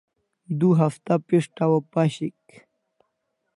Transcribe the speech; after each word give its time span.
Du 0.61 0.69
hafta 0.79 1.13
pishtaw 1.27 1.71
o 1.77 1.79
pashik 1.91 2.39